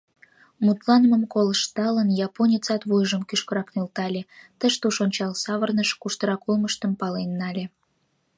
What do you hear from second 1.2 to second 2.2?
колышталын,